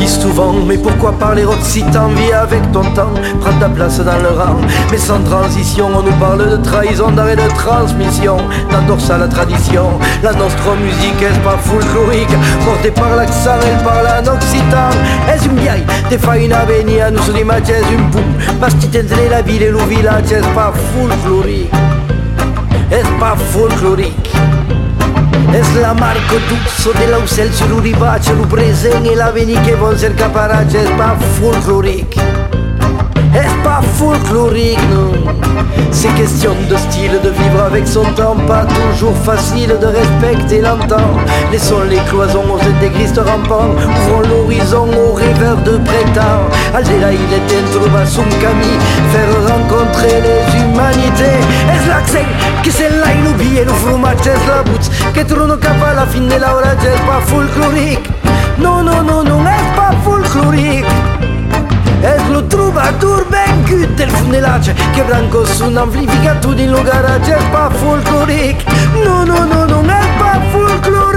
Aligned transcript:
dis 0.00 0.08
souvent, 0.08 0.52
mais 0.52 0.78
pourquoi 0.78 1.12
parler 1.12 1.44
occitan 1.44 2.08
Vie 2.08 2.32
avec 2.32 2.62
ton 2.72 2.82
temps, 2.94 3.12
prends 3.40 3.58
ta 3.60 3.68
place 3.68 3.98
dans 3.98 4.18
le 4.18 4.30
rang. 4.38 4.56
Mais 4.90 4.96
sans 4.96 5.20
transition, 5.20 5.88
on 5.94 6.02
nous 6.02 6.18
parle 6.18 6.50
de 6.50 6.56
trahison, 6.56 7.10
d'arrêt 7.10 7.36
de 7.36 7.48
transmission. 7.54 8.38
T'endors 8.70 9.00
ça 9.00 9.18
la 9.18 9.28
tradition, 9.28 9.90
la 10.22 10.32
nostro 10.32 10.74
musique, 10.76 11.22
est 11.22 11.42
pas 11.42 11.58
folklorique 11.58 12.34
Portée 12.64 12.90
par 12.90 13.14
l'accent, 13.16 13.58
elle 13.62 13.84
parle 13.84 14.06
en 14.06 14.34
occitan. 14.34 14.90
Es 15.28 15.46
un 15.46 15.60
viaille, 15.60 15.84
te 16.08 16.16
fa 16.18 16.36
una 16.38 16.64
venia, 16.64 17.10
nous 17.10 17.30
es 17.30 17.42
un 17.42 18.02
boom. 18.10 18.24
Bastite 18.60 19.04
entre 19.04 19.30
la 19.30 19.42
ville 19.42 19.62
et 19.62 19.70
le 19.70 19.78
village, 19.84 20.32
est 20.32 20.54
pas 20.54 20.72
folklorique? 20.94 21.70
Est 22.90 23.18
pas 23.20 23.36
folklorique? 23.52 24.59
Es 25.52 25.74
la 25.74 25.92
marco 25.94 26.36
tuxo 26.48 26.92
de 26.92 27.10
l'ausel 27.10 27.52
sur 27.52 27.66
l'uribace, 27.68 28.30
le 28.30 28.46
présent 28.46 29.04
et 29.04 29.16
l'avenir 29.16 29.60
qui 29.62 29.72
vont 29.72 29.96
ser 29.96 30.14
caparatge, 30.14 30.76
es 30.76 30.88
pas 30.96 31.16
folklorique. 31.40 32.16
Es 33.34 33.64
pas 33.64 33.80
folklorique, 33.96 34.78
non. 34.90 35.12
C'est 35.90 36.14
question 36.14 36.52
de 36.68 36.76
style, 36.76 37.18
de 37.22 37.30
vivre 37.30 37.62
avec 37.64 37.86
son 37.86 38.04
temps, 38.14 38.36
pas 38.46 38.64
toujours 38.64 39.16
facile 39.24 39.74
de 39.80 39.86
respecter 39.86 40.60
l'entend. 40.60 41.10
Laissons 41.50 41.82
les 41.88 41.98
cloisons 42.08 42.44
aux 42.48 42.60
intégristes 42.60 43.18
rampants, 43.18 43.74
ouvrons 43.74 44.22
l'horizon 44.28 44.88
aux 44.88 45.14
rêveurs 45.14 45.58
de 45.58 45.78
printemps. 45.78 46.46
Algéra, 46.74 47.12
il 47.12 47.32
est 47.34 47.88
va 47.92 48.06
son 48.06 48.22
cami, 48.22 48.74
faire 49.12 49.32
rencontrer 49.52 50.22
les 50.22 50.60
humanités. 50.60 51.29
Che 55.20 55.26
trono 55.26 55.58
capa 55.58 55.88
alla 55.88 56.06
fine 56.06 56.28
de 56.28 56.38
la 56.38 56.54
hora 56.54 56.72
del 56.72 56.98
pa 57.04 57.20
No, 58.56 58.80
no, 58.80 59.02
no, 59.02 59.20
non 59.20 59.46
è 59.46 59.60
il 59.60 59.66
pa 59.74 59.94
È 62.00 62.16
lo 62.30 62.46
troubadour 62.46 63.26
ben 63.28 63.62
good 63.66 63.88
del 63.96 64.08
funelace 64.08 64.72
Che 64.94 65.02
branco 65.02 65.44
su 65.44 65.66
un 65.66 65.76
amplificato 65.76 66.54
di 66.54 66.66
lugar 66.66 67.04
a 67.04 67.18
del 67.18 67.68
folcloric 67.68 68.64
No, 69.04 69.22
no, 69.24 69.44
no, 69.44 69.66
non 69.66 69.90
è 69.90 70.00
pa 70.16 70.40
folcloric 70.52 71.09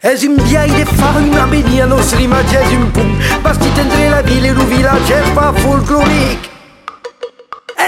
Es 0.00 0.24
un 0.24 0.36
vieil 0.36 0.72
de 0.72 0.84
fan 0.86 1.34
a 1.38 1.46
venir 1.46 1.82
a 1.82 1.86
nos 1.86 2.12
rimatges 2.12 2.72
un 2.72 2.90
pum. 2.90 3.18
Pas 3.42 3.56
qui 3.56 3.68
tendré 3.70 4.08
la 4.08 4.22
ville 4.22 4.46
et 4.46 4.52
le 4.52 4.64
village 4.64 5.10
es 5.10 5.30
pas 5.34 5.52
folklorique 5.58 6.50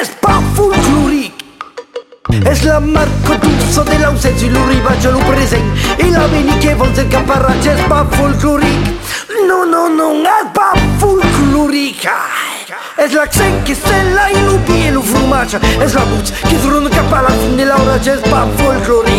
Es 0.01 0.09
pas 0.21 0.41
folklorique 0.55 1.35
Es 2.51 2.63
la 2.65 2.81
marca 2.81 3.37
dulce 3.41 3.85
de 3.91 3.99
la 3.99 4.09
ausencia 4.09 4.47
y 4.47 4.51
lo 4.51 4.65
ribacho 4.67 5.13
lo 5.13 5.19
present. 5.21 5.65
Y 5.99 6.11
la 6.11 6.27
veni 6.27 6.53
que 6.59 6.75
vols 6.75 6.99
el 6.99 7.09
caparrache 7.09 7.73
es 7.73 7.81
pas 7.89 8.05
folklorique 8.11 8.93
No, 9.49 9.65
no, 9.65 9.89
no, 9.89 10.13
es 10.13 10.53
pas 10.53 10.75
folklorique 10.99 12.09
Es 12.97 13.13
la 13.13 13.23
accent 13.23 13.65
que 13.65 13.75
stella 13.75 14.31
y 14.33 14.41
lo 14.43 14.57
pie 14.65 14.91
lo 14.93 15.03
fumacha 15.03 15.59
Es 15.83 15.95
la 15.95 16.05
buts 16.05 16.33
que 16.49 16.57
es 16.57 16.65
ronca 16.65 17.03
pa 17.11 17.23
la 17.23 17.31
fin 17.31 17.57
de 17.57 17.67
la 17.67 17.77
hora 17.77 17.97
es 17.97 18.21
pas 18.31 18.47
folklorique 18.57 19.14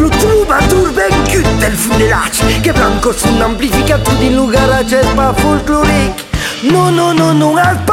Flutrubatur 0.00 0.90
ben 0.94 1.24
cât 1.32 1.58
telfunelat 1.58 2.34
Că 2.62 2.72
blancos 2.72 3.22
un 3.22 3.40
amplificato 3.40 4.10
di 4.18 4.34
lugara 4.34 4.82
cel 4.82 5.06
pa 5.14 5.34
folcloric 5.36 6.14
no 6.72 6.90
no 6.90 7.12
no 7.12 7.32
no 7.32 7.54
alt 7.64 7.89